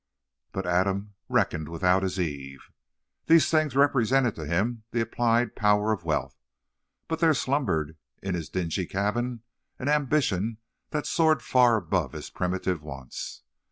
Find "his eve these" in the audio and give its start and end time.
2.01-3.51